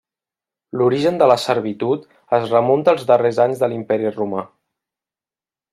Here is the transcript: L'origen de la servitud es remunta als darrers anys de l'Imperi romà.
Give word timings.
L'origen 0.79 1.19
de 1.21 1.27
la 1.31 1.35
servitud 1.43 2.09
es 2.39 2.49
remunta 2.55 2.95
als 2.97 3.07
darrers 3.13 3.41
anys 3.47 3.65
de 3.65 3.73
l'Imperi 3.75 4.15
romà. 4.19 4.47